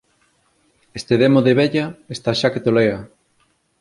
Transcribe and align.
Este 0.99 1.13
demo 1.21 1.39
de 1.45 1.53
vella 1.59 1.85
está 2.15 2.31
xa 2.39 2.51
que 2.53 2.63
tolea! 2.65 2.99